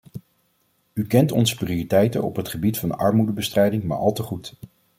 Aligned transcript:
U 0.93 1.07
kent 1.07 1.31
onze 1.31 1.55
prioriteiten 1.55 2.23
op 2.23 2.35
het 2.35 2.47
gebied 2.49 2.77
van 2.77 2.89
de 2.89 2.95
armoedebestrijding 2.95 3.83
maar 3.83 3.97
al 3.97 4.13
te 4.13 4.23
goed. 4.23 4.55